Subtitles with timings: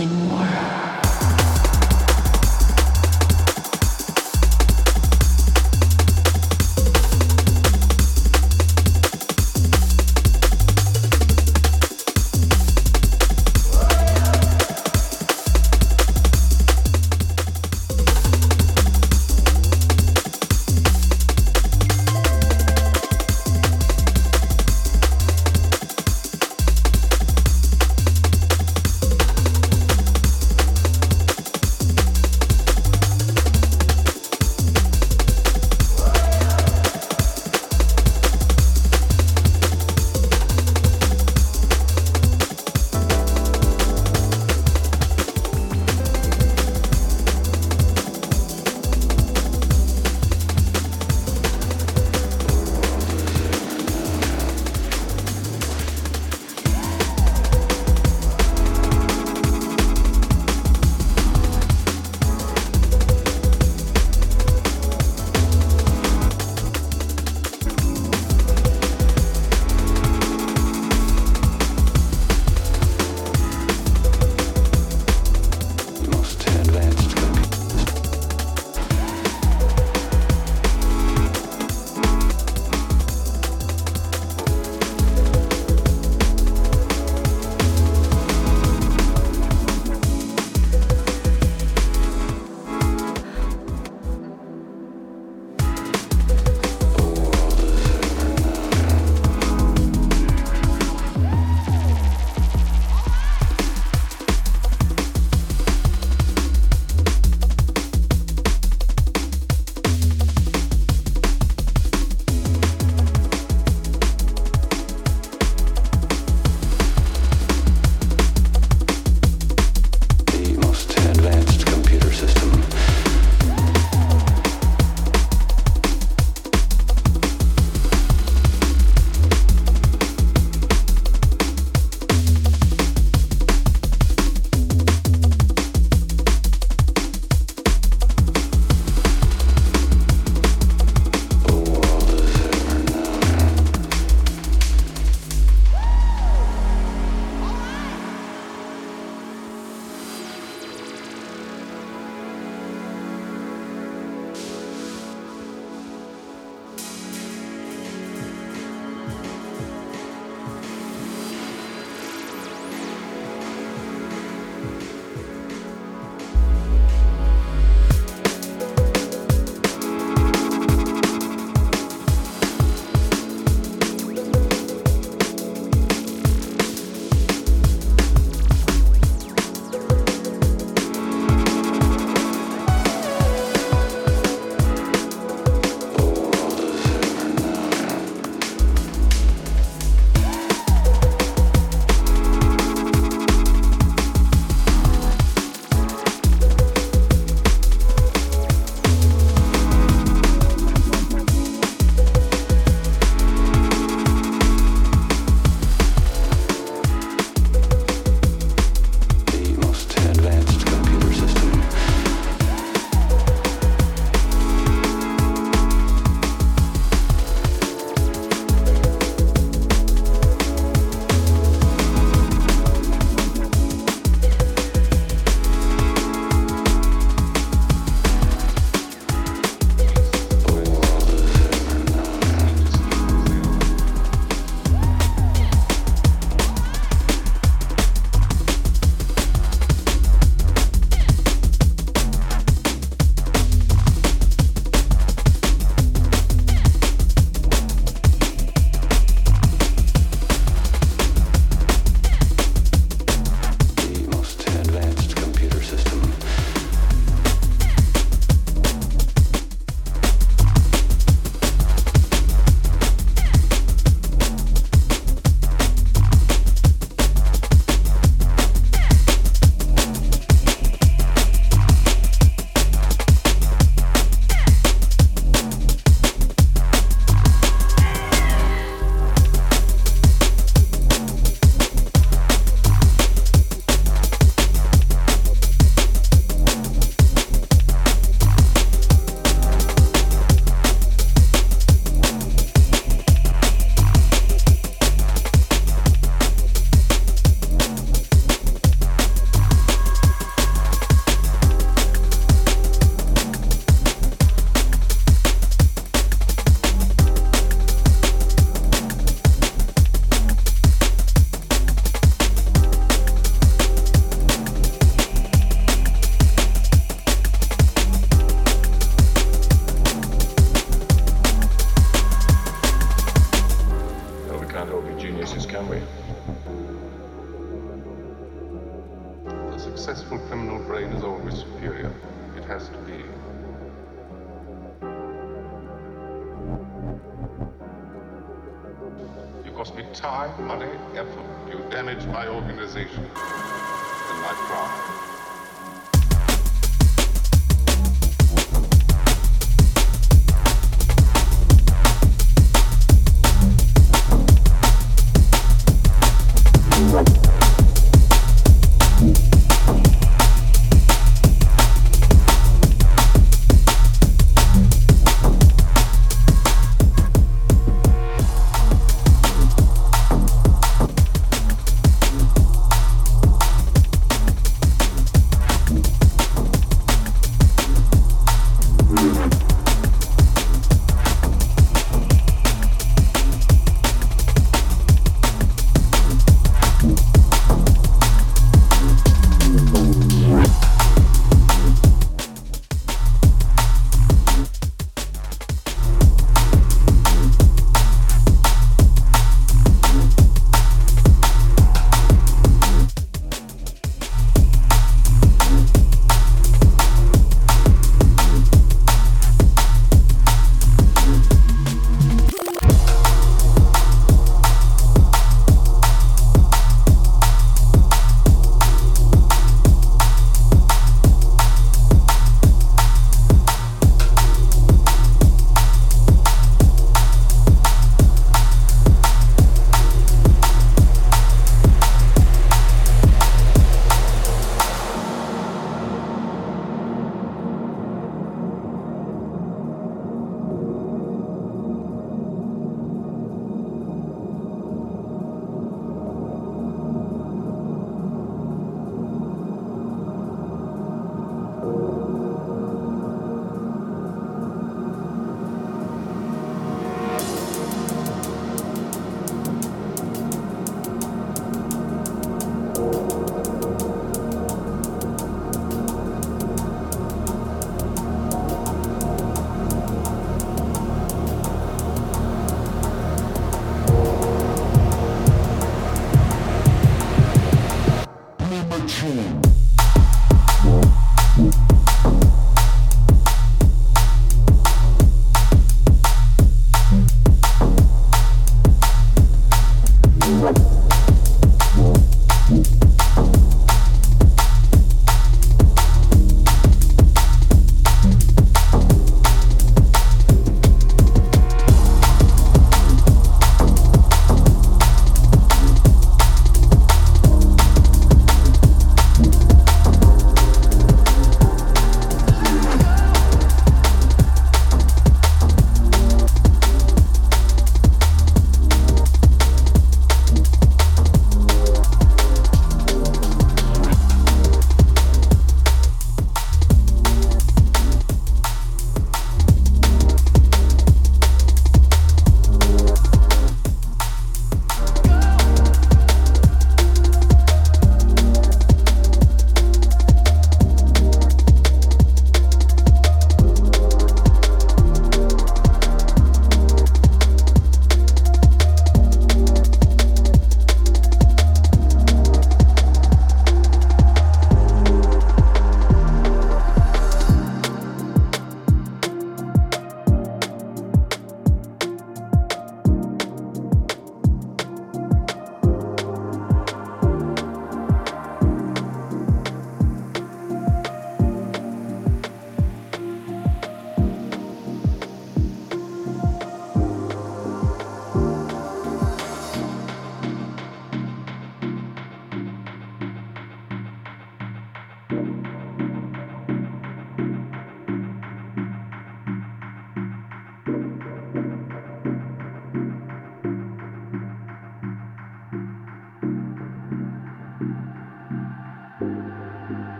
[0.00, 0.69] something more.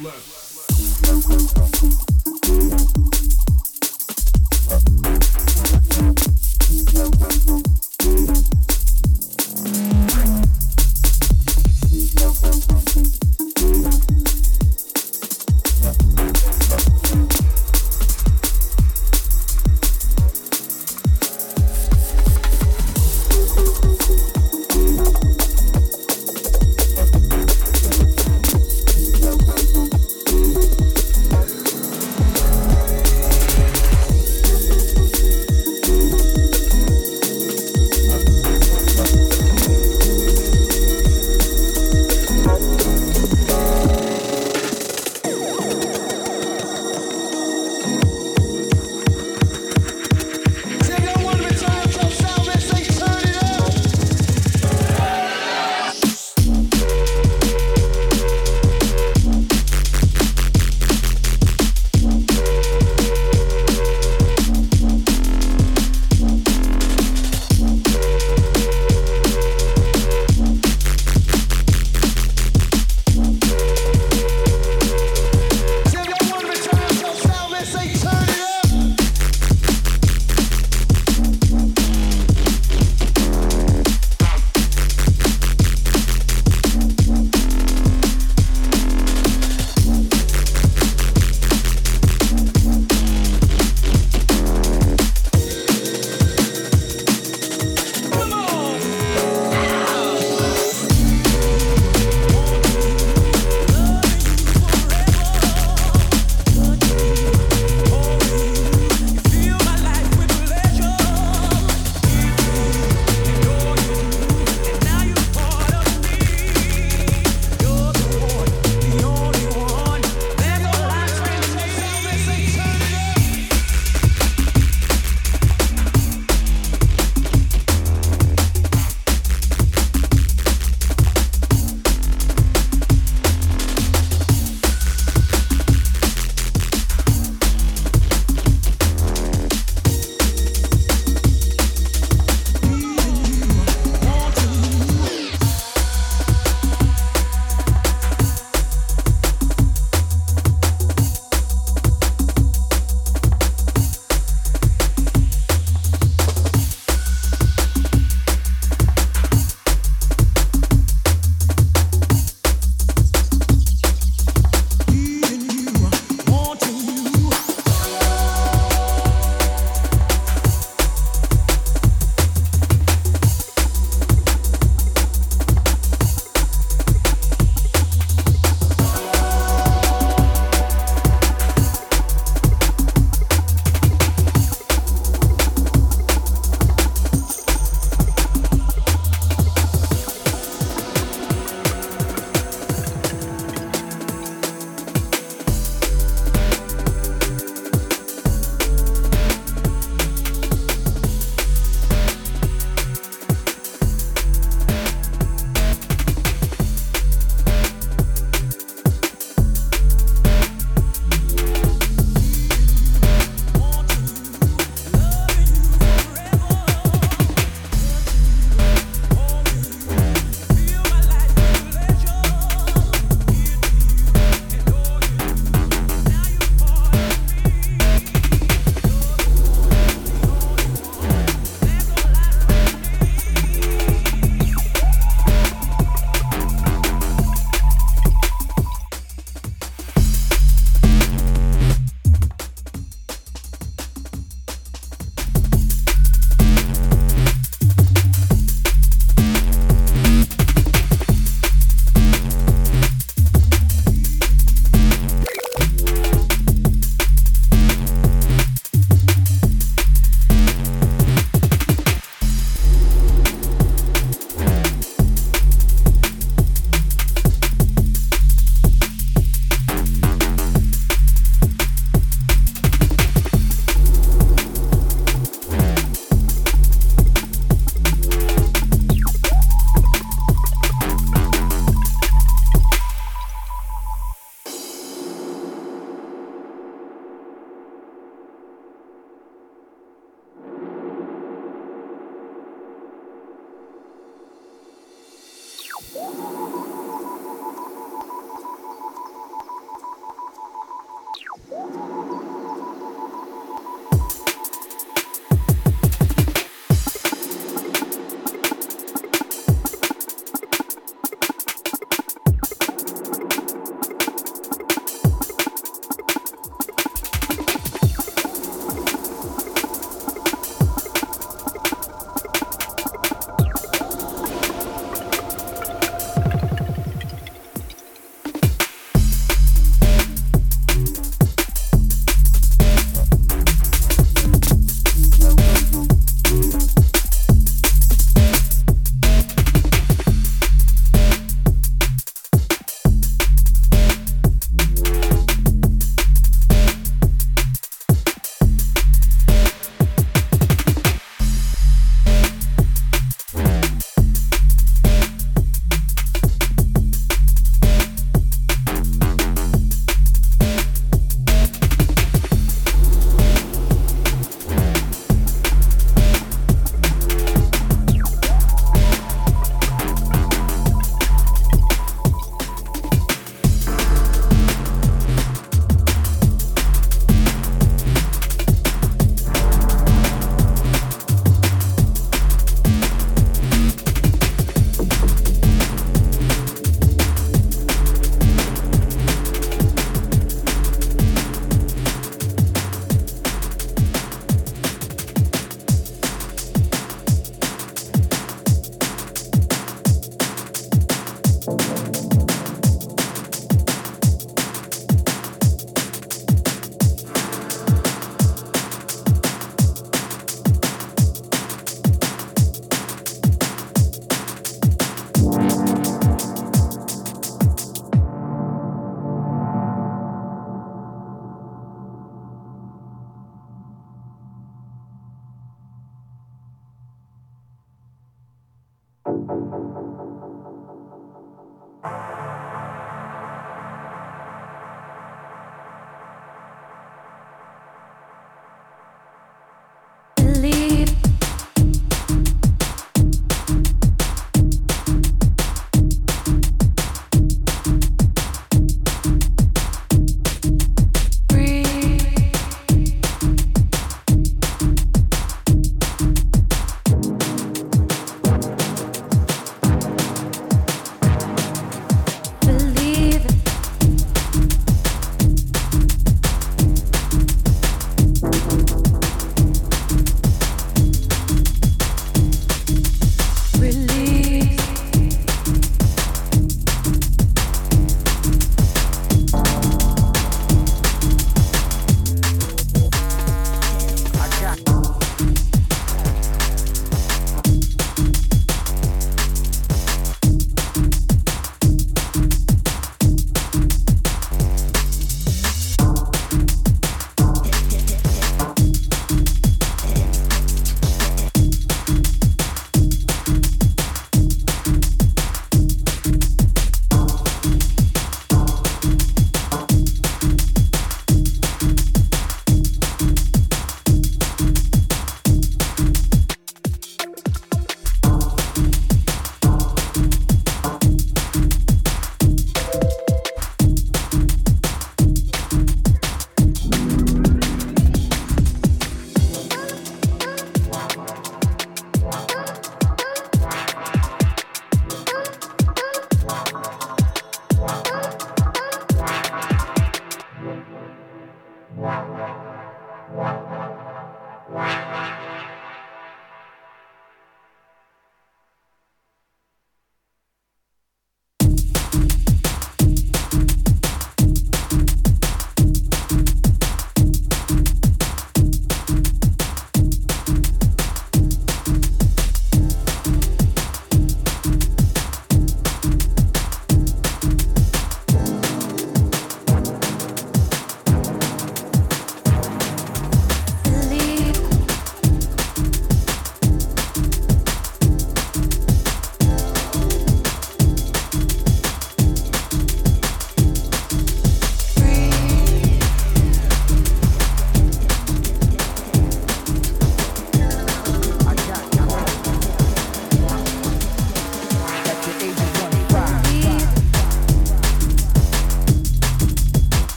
[0.00, 0.33] Left.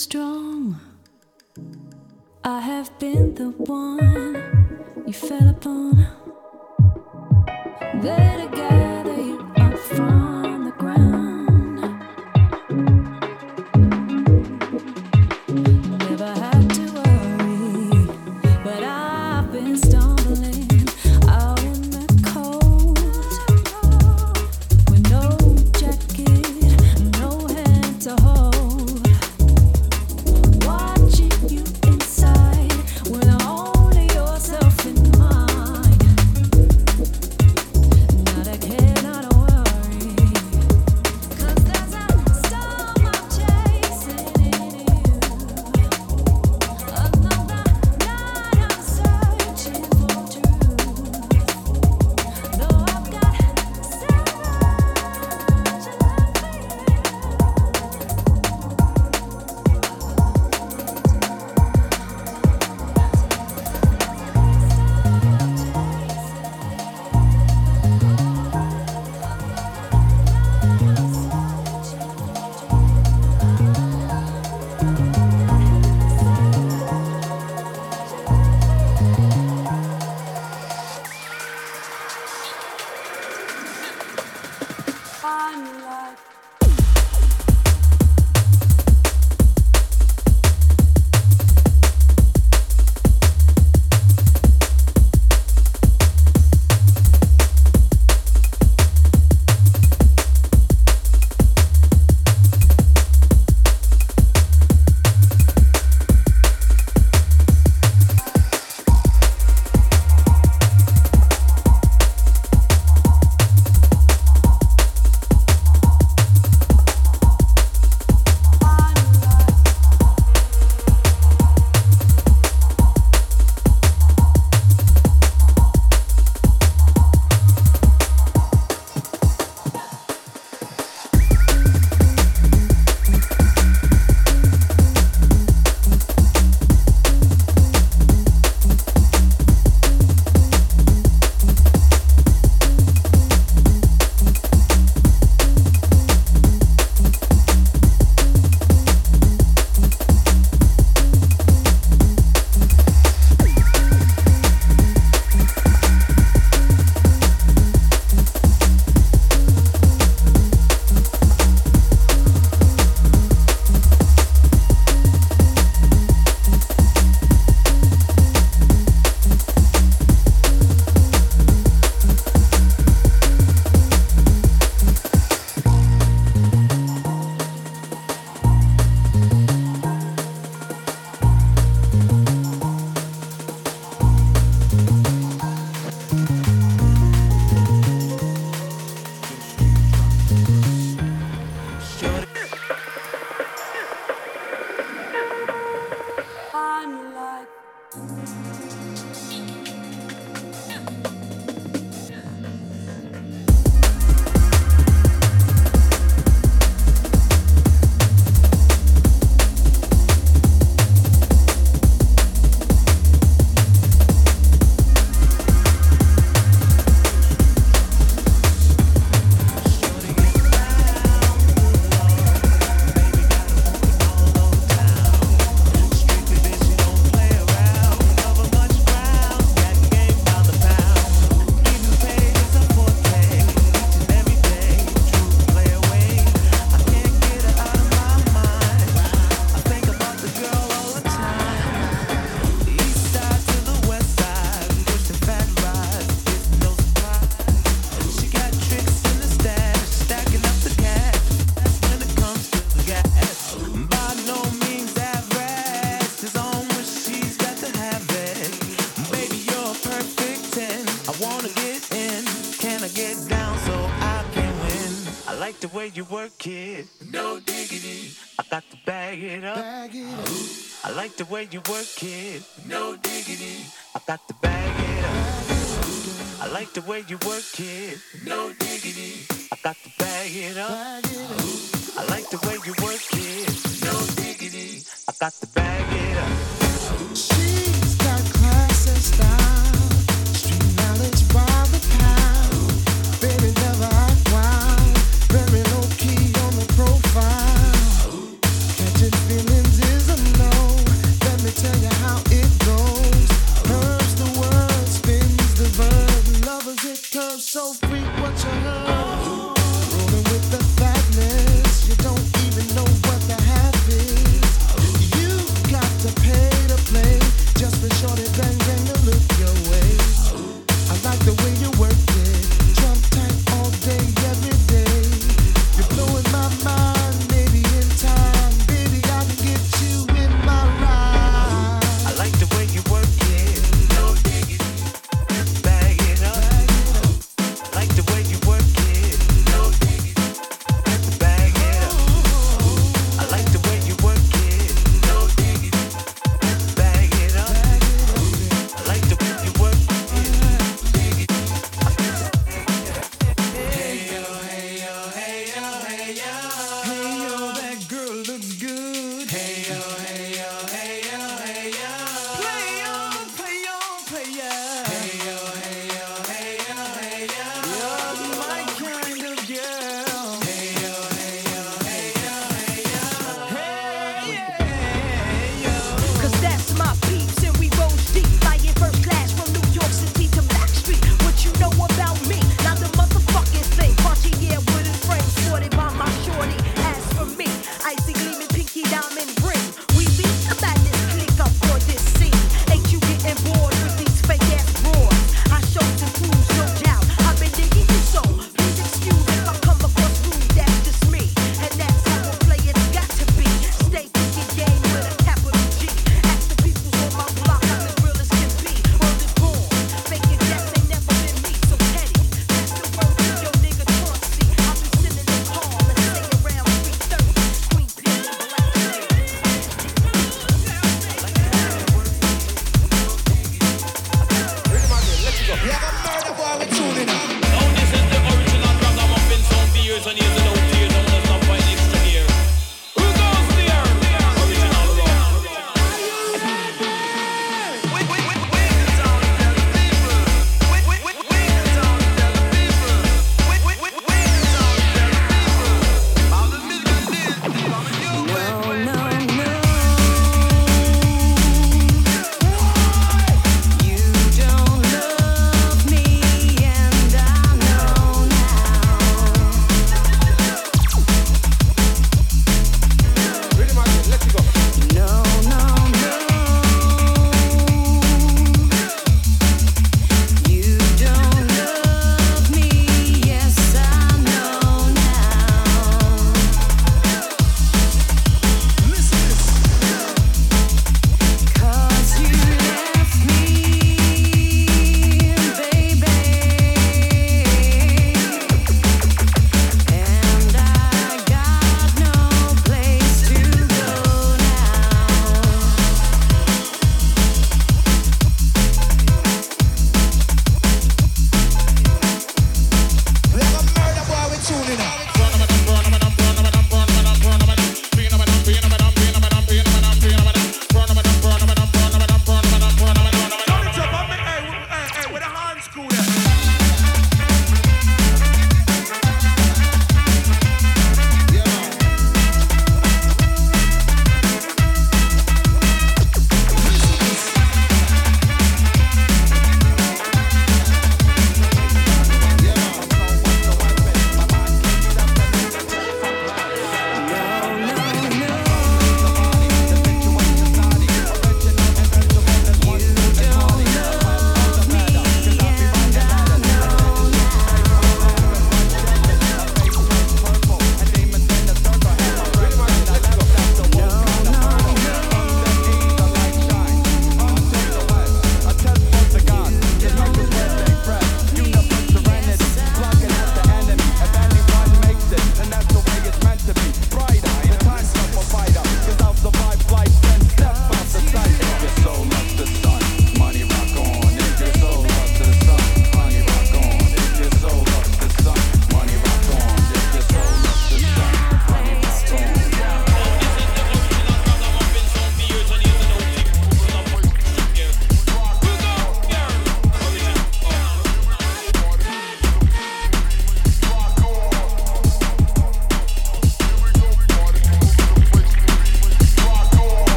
[0.00, 0.80] strong.
[2.42, 4.34] I have been the one
[5.06, 6.06] you fell upon.
[8.02, 8.79] Better guys.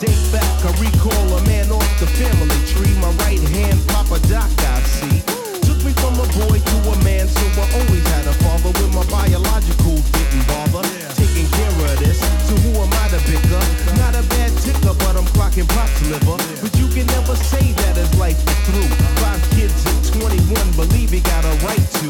[0.00, 2.92] Date back, I recall a man off the family tree.
[3.04, 5.20] My right hand, Papa Doc, I see.
[5.68, 8.72] Took me from a boy to a man, so I always had a father.
[8.80, 10.84] When my biological didn't bother,
[11.20, 12.18] taking care of this.
[12.48, 13.68] So who am I to pick up?
[14.00, 16.40] Not a bad ticker, but I'm clocking pop's liver.
[16.64, 18.90] But you can never say that his life is through.
[19.20, 22.08] Five kids and 21, believe he got a right to.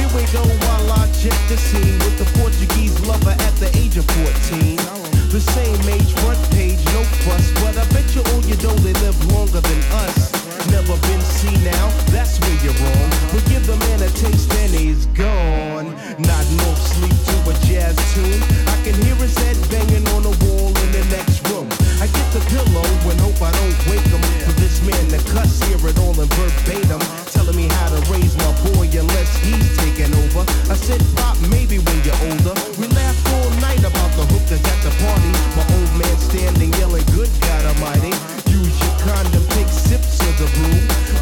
[0.00, 4.00] Here we go while I check the scene with the Portuguese lover at the age
[4.00, 4.08] of
[4.48, 5.17] 14.
[5.28, 7.52] The same age, front page, no fuss.
[7.60, 10.32] But I bet you all you know they live longer than us.
[10.72, 13.08] Never been seen now, that's where you're wrong.
[13.30, 15.92] But give the man a taste and he's gone.
[16.16, 18.40] Nodding off sleep to a jazz tune.
[18.72, 21.68] I can hear his head banging on the wall in the next room.
[22.00, 22.08] I
[22.38, 24.22] the pillow and hope I don't wake him.
[24.46, 27.00] For this man to cuss, hear it all in verbatim.
[27.34, 30.46] Telling me how to raise my boy unless he's taking over.
[30.70, 32.54] I said, Pop, maybe when you're older.
[32.78, 35.32] We laughed all night about the hookers at the party.
[35.56, 38.14] My old man standing yelling, Good God Almighty.
[38.50, 40.78] Use your condom, take sips of the brew.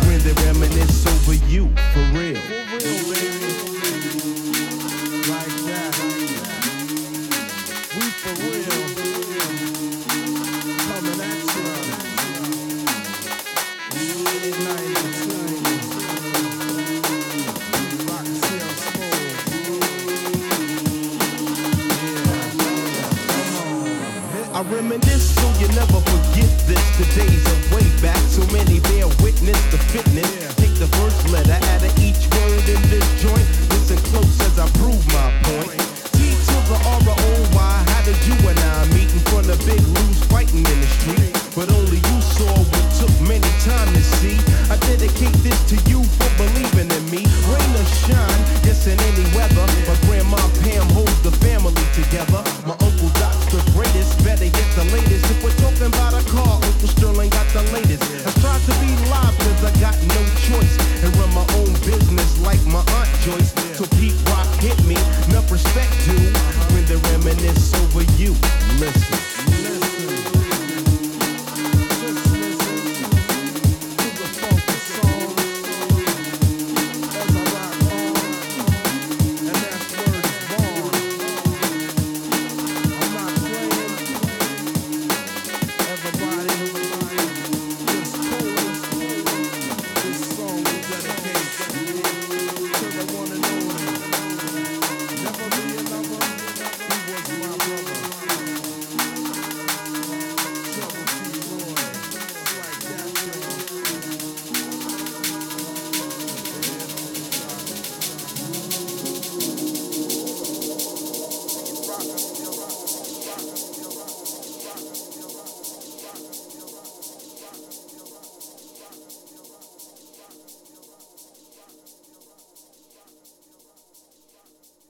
[0.09, 2.40] When they reminisce over you, for real.
[3.09, 3.45] Like
[26.97, 27.26] forget